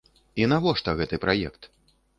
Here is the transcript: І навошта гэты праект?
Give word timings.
І 0.43 0.47
навошта 0.55 0.97
гэты 1.03 1.23
праект? 1.27 1.73